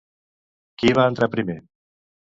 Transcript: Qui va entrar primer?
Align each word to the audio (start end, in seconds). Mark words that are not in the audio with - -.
Qui 0.81 0.95
va 1.01 1.05
entrar 1.13 1.31
primer? 1.37 1.59